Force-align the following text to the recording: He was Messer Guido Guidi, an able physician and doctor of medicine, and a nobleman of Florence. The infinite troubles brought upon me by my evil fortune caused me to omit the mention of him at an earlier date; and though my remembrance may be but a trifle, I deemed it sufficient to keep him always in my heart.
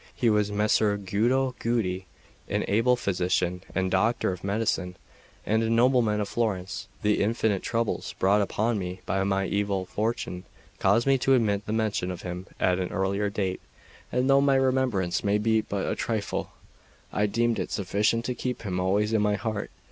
He 0.15 0.31
was 0.31 0.51
Messer 0.51 0.97
Guido 0.97 1.53
Guidi, 1.59 2.07
an 2.49 2.65
able 2.67 2.95
physician 2.95 3.61
and 3.75 3.91
doctor 3.91 4.31
of 4.33 4.43
medicine, 4.43 4.97
and 5.45 5.61
a 5.61 5.69
nobleman 5.69 6.19
of 6.19 6.27
Florence. 6.27 6.87
The 7.03 7.21
infinite 7.21 7.61
troubles 7.61 8.15
brought 8.17 8.41
upon 8.41 8.79
me 8.79 9.01
by 9.05 9.23
my 9.23 9.45
evil 9.45 9.85
fortune 9.85 10.45
caused 10.79 11.05
me 11.05 11.19
to 11.19 11.35
omit 11.35 11.67
the 11.67 11.73
mention 11.73 12.09
of 12.09 12.23
him 12.23 12.47
at 12.59 12.79
an 12.79 12.89
earlier 12.91 13.29
date; 13.29 13.61
and 14.11 14.27
though 14.27 14.41
my 14.41 14.55
remembrance 14.55 15.23
may 15.23 15.37
be 15.37 15.61
but 15.61 15.85
a 15.85 15.95
trifle, 15.95 16.51
I 17.13 17.27
deemed 17.27 17.59
it 17.59 17.69
sufficient 17.69 18.25
to 18.25 18.33
keep 18.33 18.63
him 18.63 18.79
always 18.79 19.13
in 19.13 19.21
my 19.21 19.35
heart. 19.35 19.69